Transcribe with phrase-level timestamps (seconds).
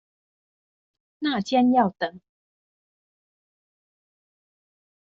[1.19, 2.21] 那間要等